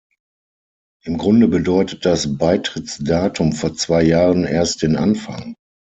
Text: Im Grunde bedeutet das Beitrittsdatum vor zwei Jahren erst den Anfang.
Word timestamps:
Im 1.03 1.19
Grunde 1.19 1.47
bedeutet 1.47 2.05
das 2.05 2.39
Beitrittsdatum 2.39 3.53
vor 3.53 3.75
zwei 3.75 4.01
Jahren 4.01 4.45
erst 4.45 4.81
den 4.81 4.95
Anfang. 4.95 5.53